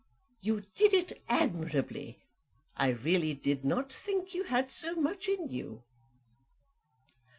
[0.39, 2.23] "You did it admirably.
[2.75, 5.83] I really did not think you had so much in you."